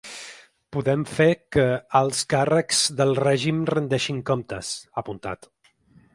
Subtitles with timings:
[0.77, 1.65] “Podem fer que
[1.99, 5.51] alts càrrecs del règim rendeixin comptes”, ha apuntat.